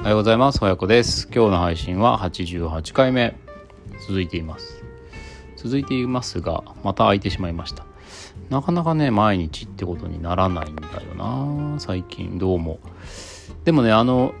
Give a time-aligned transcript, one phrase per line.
[0.00, 0.58] おはようございます。
[0.62, 1.28] 親子です。
[1.30, 3.36] 今日の配信は88回目
[4.08, 4.82] 続いています。
[5.56, 7.84] 続いていますが、また空いてしまいました。
[8.48, 11.78] なかなかね、毎日ってことにならないんだよな。
[11.78, 12.78] 最近どうも。
[13.64, 14.32] でもね、あの、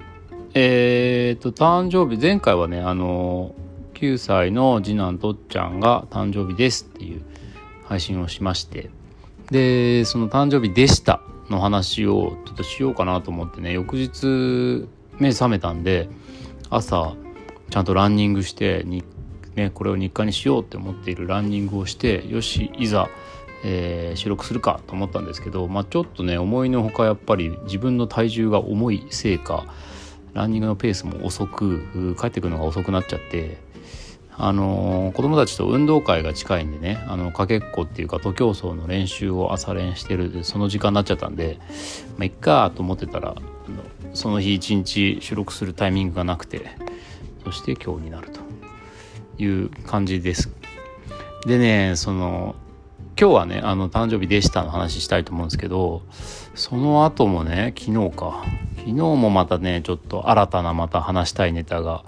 [0.54, 3.54] えー、と、誕生日、前回はね、あの、
[3.92, 7.22] 9歳の次男とっちゃんが誕生日ですっていう
[7.84, 8.88] 配信をしまして、
[9.50, 11.20] で、その誕生日でした
[11.50, 14.88] の話をちょっとしようかなと思ってね、翌日
[15.20, 16.08] 目覚めたんで、
[16.70, 17.14] 朝
[17.70, 19.04] ちゃんとランニングしてに、
[19.54, 23.08] ね、これを日課にしようって思っているランニングをしてよしいざ、
[23.64, 29.66] えー収録するかと思ったんですけど、まあ、ちょっとね思いのほかやっぱり自分の体重が重いせいか
[30.34, 33.58] ランニングのペースも遅く帰ってくるのが遅くなっちゃって
[34.36, 41.58] あの子供たちと運動会が近いんでねあのかけっこっていうか徒競走の練習を朝練してるその時間になっちゃったんで
[42.16, 43.82] まあいっかと思ってたらあの
[44.14, 46.70] その日一日収録するタイミングがなくて
[47.44, 48.40] そして今日になると
[49.42, 50.50] いう感じです。
[51.46, 52.54] でねその
[53.18, 56.02] 今日はねあの誕生日でしたの話したいと思うんですけど
[56.54, 58.44] その後もね昨日か。
[58.80, 62.02] 昨日もまたねちょっと新たなまた話したいネタが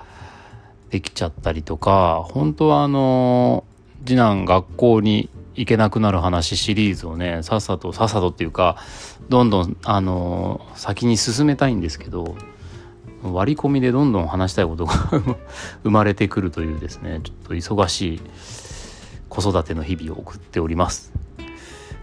[0.89, 3.65] できちゃったりとか本当はあの
[4.07, 8.77] 次男学校に行けなくなる話シリーズをねさっさとさっさとっていうか
[9.29, 12.37] どんどんあの先に進めたいんですけど
[13.23, 14.95] 割り込みでどんどん話したいことが
[15.85, 18.21] 生まれてくるというですねちょっと忙しい
[19.29, 21.13] 子育ての日々を送っております。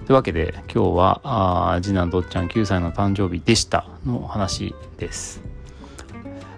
[0.05, 5.41] というわけで今日はあ次男とっちゃん9歳の誕生日でしたの話です。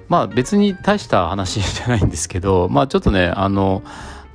[0.08, 3.81] まあ別に大した話じゃないんですけどまあちょっとねあの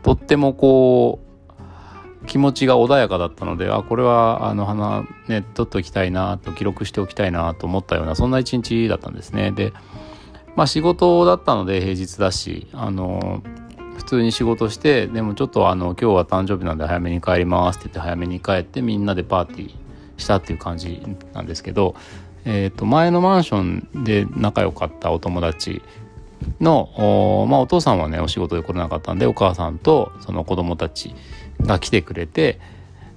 [0.03, 1.25] とってもこう
[2.27, 9.52] 気持ちが穏やかだったのであこれはあの花ね取っておきたいなと記録しておきたいなと思ったようなそんな一日だったんですね。
[9.52, 9.72] で
[10.54, 13.42] まあ仕事だったので平日だしあの
[13.97, 19.75] 普通に仕事してでもちょっとあの今日は誕生日なんで早めに帰りますって言って早めに帰ってみんなでパーティー
[20.16, 21.94] したっていう感じなんですけど、
[22.44, 25.82] えー、と前のマンションで仲良かったお友達
[26.60, 31.14] のお,、まあ、お父さんはねお仕事で来れなかったんでお母さんとその子供たち
[31.60, 32.60] が来てくれて、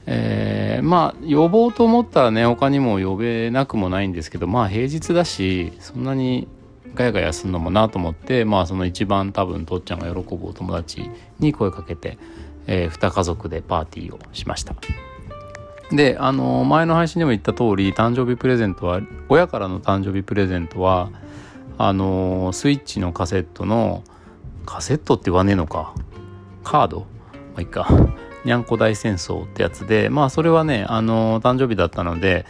[0.05, 6.47] えーまあ呼ぼうと思ったらね他にも呼べなくもないんですけどまあ平日だしそんなに
[6.95, 11.09] ガヤガヤするのもなと思ってまあその一番多分とっちゃんが喜ぶお友達
[11.39, 12.17] に声かけて、
[12.67, 14.75] えー、2家族でパーティーをしました。
[15.91, 21.09] であの前の配信でも言った通り誕生日プレゼントは親からの誕生日プレゼントは
[21.81, 24.03] あのスイッチのカセットの
[24.65, 25.95] カセットって言わねえのか。
[26.65, 26.99] カード？
[26.99, 27.05] ま
[27.55, 27.87] あいいか。
[28.43, 32.45] にゃんこ大戦争ってやつでまあそれはねあの誕生日だったので、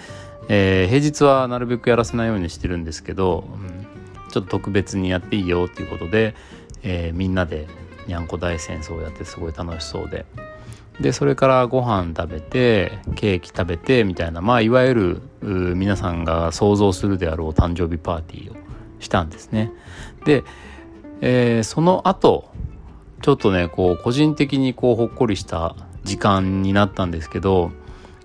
[0.48, 3.86] えー平日はなるべくやらせないようにしてるんですけど、うん
[4.32, 6.34] ちょっと特別にやっていいよっていうことで、
[6.82, 7.68] えーみんなで
[8.08, 10.26] にゃんこ大戦争をやってすごい楽しそうで。
[11.00, 18.69] でそれからご飯食べてケーキ食べてみたいなまあいわゆる皆さんが想像するであろう誕生日パーティーを
[19.00, 19.72] したんですね。
[20.26, 20.44] で、
[21.22, 22.50] えーその後
[23.22, 27.72] ちょっとねこう個人的にこうほっこりした時間になったんですけど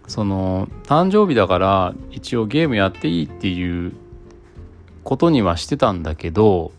[0.06, 3.92] その誕生日だから一応ゲームやっていいっていう
[5.02, 6.72] ことにはしてたんだけど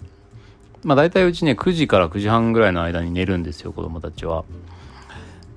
[0.83, 4.45] まあ大体うちね9時から9時半ぐらいの間に寝るんですよ子供たちは。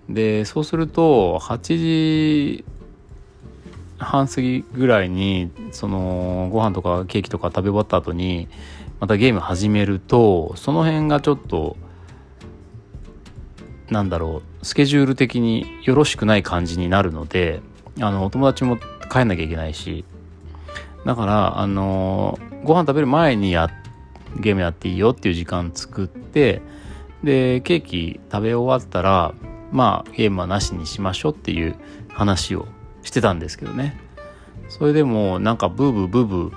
[0.09, 2.65] でそうすると8時
[3.99, 8.49] 半過ぎぐらいにそのご飯とかケーキとか食べ終わった後に
[9.01, 11.77] またゲーム始めるとその辺がちょっと
[13.91, 17.61] なんだろうスケジュール的によろしくない感じになるので
[18.01, 18.79] あのお友達も
[19.11, 20.05] 帰んなきゃいけないし
[21.05, 23.71] だからあのご飯食べる前にや
[24.41, 26.61] ゲームやっていいよっていう時間作って
[27.25, 29.35] でケーキ食べ終わったら
[29.73, 31.77] まあゲームはなしにしましょうっていう
[32.09, 32.67] 話を
[33.09, 33.99] してたんですけどね。
[34.69, 36.53] それでもなんかブーブーブーブー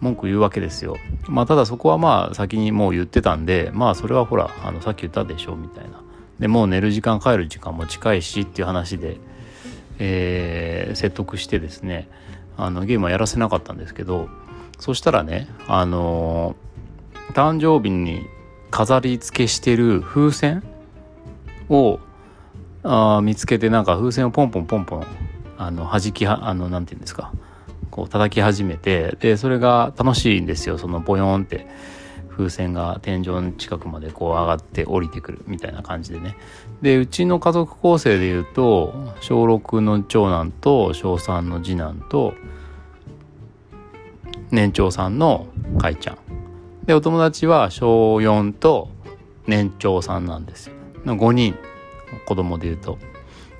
[0.00, 0.96] 文句言うわけですよ。
[1.28, 6.00] まあただそこはまあ先にもう言ってたんでまあそれはほらあのさっき言ったでしょみたいな。
[6.38, 9.18] でもう寝る時間帰る時間も近いしっていう話で、
[9.98, 12.08] えー説得してですね
[12.56, 14.28] あのゲームはやらせなかったんですけど
[14.78, 16.54] そしたらねあの
[17.32, 18.26] 誕生日に
[18.70, 20.62] 飾り付けしてる風船
[21.68, 21.98] を
[22.82, 25.06] あ見つけてなんか風船をポンポンポンポン
[25.58, 27.32] あの弾きはあのなんて言うんですか。
[27.90, 30.78] こう叩き始めてでそれが楽しいんですよ。
[30.78, 31.66] そのボヨンって。
[32.36, 36.36] 風船が天井の近くまでこう上がって降りてくるみたいな感じでね。
[36.82, 42.34] でうちの家族構成でいうと小6の長男と小3の次男と
[44.50, 45.46] 年長さんの
[45.78, 46.18] かいちゃん。
[46.86, 48.88] でお友達は小4と
[49.46, 50.74] 年長さんなんですよ。
[51.04, 51.56] 5人。
[52.26, 52.98] 子供で言うと。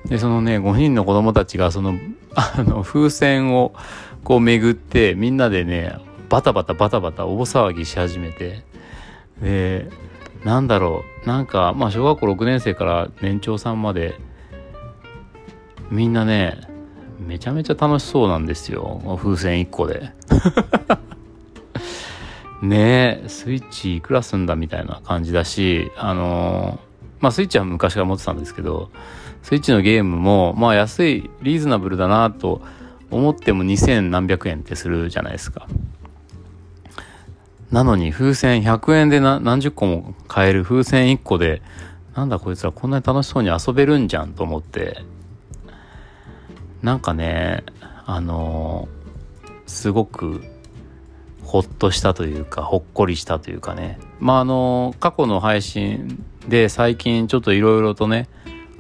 [0.06, 1.94] でそのね5人の子供たちがその
[2.34, 3.74] あの風船を
[4.22, 5.96] こう巡ってみんなでね
[6.28, 8.64] バタバタバタバタ大騒ぎし始めて。
[9.40, 9.90] で
[10.44, 14.20] なんだろうなんかまあ小学校6年生から年長さんまで
[15.90, 16.68] みんなね
[17.18, 19.00] めちゃめちゃ楽しそうなんですよ。
[19.22, 20.10] 風船1個で。
[22.62, 26.80] ねえスイッチいくらすんだみたいな感じだしあの
[27.20, 28.90] まあスイッチは昔から持ってたんですけど
[29.44, 32.62] スイッチのゲームもまあ安いリーズナブルだなと
[33.10, 35.68] 思っても2000何百円ってするじゃないですか。
[37.70, 41.60] なのに風船100円で何十個も買える風船1個で
[42.14, 45.04] なんだこいつらこんなに楽しそうに遊べるんじゃんと思って。
[46.82, 47.64] なんかね
[48.06, 48.88] あの
[49.66, 50.42] すごく
[51.42, 53.98] ほっとしたというかほっこりしたというかね。
[54.20, 58.28] まああの過去の配信で最近ちょっといろいろとね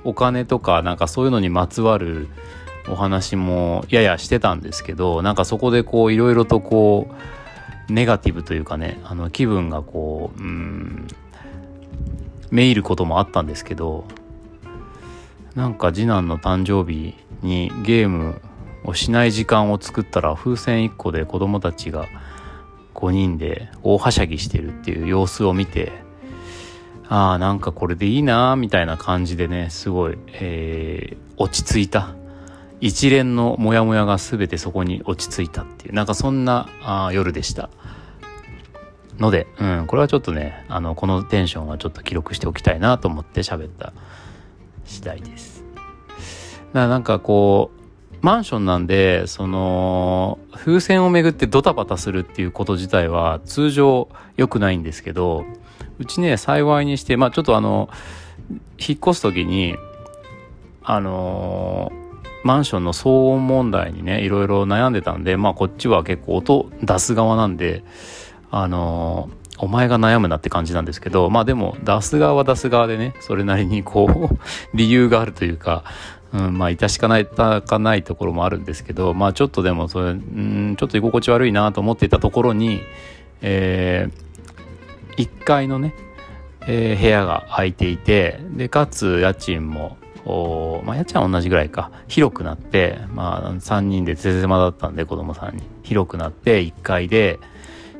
[0.04, 2.28] お金とかなんかそういうのにまつわる
[2.88, 7.08] お話もややしてたんですけどなんかそこでこういろいろとこ
[7.88, 11.06] うネガティブというかねあの気分がこううん
[12.50, 14.04] めいることもあったんですけど
[15.54, 18.40] なんか次男の誕生日にゲーム
[18.84, 22.06] をしない時間を作ったら風船1個で子供たちが
[22.94, 26.03] 5人で大はしゃぎしてるっていう様子を見て
[27.08, 32.14] ああなんかこれでいいなみたいな感じでねすごい、えー、落ち着いた。
[32.80, 35.94] 一連のモヤモヤが全てそこに落ち着いたっていう。
[35.94, 37.70] なんかそんなあ夜でした。
[39.18, 43.92] ので、うん、これはちょっとねあのこのテンションはちょっと記録しておきたいなと思って喋った
[44.84, 45.64] 次第です。
[45.78, 45.90] だか
[46.72, 55.44] らなんかこうマンションなんでその風船をめぐってドタバタするっていうこと自体は通常良くないんですけど
[55.98, 57.88] うちね幸いにしてまあちょっとあの
[58.78, 59.76] 引っ越す時に
[60.82, 61.92] あの
[62.44, 67.82] マンションの騒音問題にねいろいろ悩んでたんでまあこっちは結構音出す側なんで
[68.50, 74.38] あのお前が悩むなって感じなんですけどまあでも出す側は出す側でねそれなりにこう
[74.76, 75.84] 理由があるというか、
[76.32, 82.80] うん、まあ致しかないかないところもあるんですけどまあちょっとでもそれうんちょっと居心地悪いなと思っていたところに
[83.46, 84.33] えー、
[85.16, 85.94] 1階のね、
[86.66, 89.96] えー、部屋が空いていてでかつ家賃も
[90.84, 91.90] まあ、家賃は同じぐらいか。
[92.08, 97.38] 広くなって、まあ、3人でぜぜまだったんで子供さんに広くなって1階で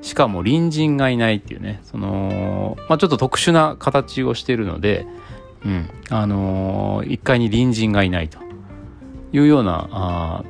[0.00, 1.80] しかも隣人がいないっていうね。
[1.84, 5.06] その、まあ、ちょっと特殊な形をしてるので、
[5.64, 8.38] うんあのー、1階に隣人がいないと
[9.32, 10.44] いうようなあ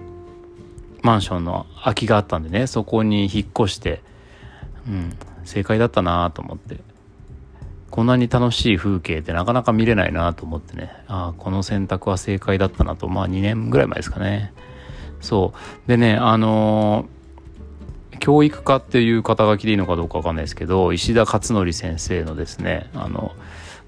[1.02, 2.68] マンションの空きがあったんでね。
[2.68, 4.00] そこに引っ越して、
[4.88, 6.78] うん、正解だったなと思って。
[7.90, 14.52] こんなに楽しい風景ってなかなか見れないなと思ってね、ああ、この選択は正解だったなと、まあ2年ぐらい前ですかね。
[15.20, 15.88] そう。
[15.88, 23.30] でね、あのー、教育家っていう肩書きでいいのかどうかわかんないですけど、石田勝紀先生のですね、あの、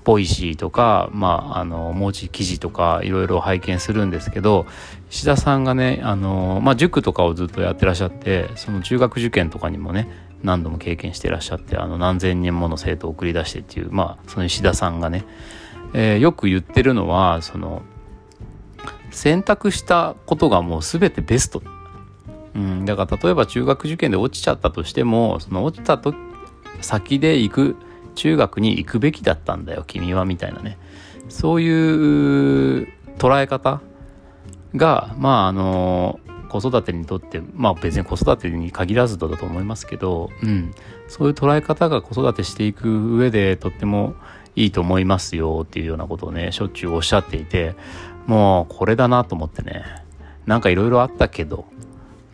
[0.05, 4.67] Voicy とか、まあ、あの、文字記事とか、いろいろ拝見するんですけど、
[5.11, 10.09] 石田さんがね、あの、まあ、塾とかをずっとやってらっしゃって、その中学受験とかにもね、
[10.43, 15.25] 何度も経験してらっしゃってあの何千人もの生徒を送り出してっていうまあその石田さんがね、
[15.95, 17.83] えー、よく言ってるのはその
[19.11, 21.63] 選択したことがもう全てベスト、
[22.55, 26.15] うん、だから例えば中学受験で落ちちゃったとしてもその落ちたと
[26.81, 27.77] 先で行く
[28.15, 30.79] 中学に行くべきだったんだよ君はみたいなね。
[31.29, 31.69] そうい
[32.83, 32.89] う
[33.19, 33.81] 捉え方
[34.75, 36.21] がまああの
[36.61, 40.73] 子育てにとってまあ別に子育てに限らずだと思いますけど、うん、
[41.09, 44.15] そういう捉え方が子育てしていく上でとっても
[44.55, 47.75] いいと思いますよっていうようなことをねしょっちゅうおっしゃっていて
[48.27, 49.85] もうこれだなと思ってね
[50.47, 51.67] なんかいろいろあったけど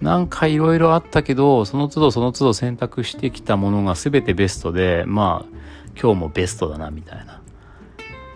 [0.00, 5.58] なんかいろいろあったけどその都度その都度選択してきたものが全てベストでまあ
[6.00, 7.41] 今日もベストだなみたいな。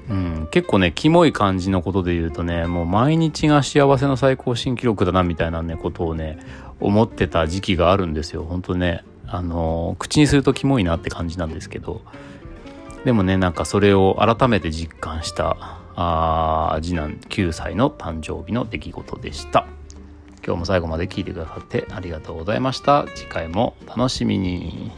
[0.08, 6.38] うん、結構ね、キモい感じのことで言うとね、もう毎日が幸せの最高新記録だなみたいなね、ことをね、
[6.80, 8.44] 思ってた時期があるんですよ。
[8.44, 12.02] 本当ね、あの、口にするとキモいなって感じなんですけど、
[13.04, 15.56] でもね、なんかそれを改めて実感した、
[15.98, 19.66] あ次男9歳の誕生日の出来事でした。
[20.44, 23.06] 今日も最後まで聞いてくださってありがとうございました。
[23.16, 24.92] 次回も楽しみに。